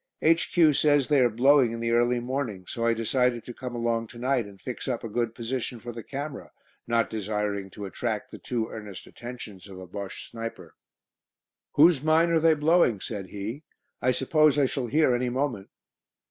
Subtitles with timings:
[0.23, 0.73] "H.Q.
[0.73, 4.17] says they are 'blowing' in the early morning, so I decided to come along to
[4.17, 6.51] night and fix up a good position for the camera,
[6.87, 10.73] not desiring to attract the too earnest attentions of a Bosche sniper."
[11.73, 13.61] "Whose mine are they blowing?" said he.
[14.01, 15.69] "I suppose I shall hear any moment."